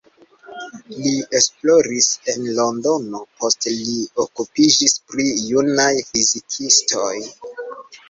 [0.93, 7.17] Li esploris en Londono, poste li okupiĝis pri junaj fizikistoj.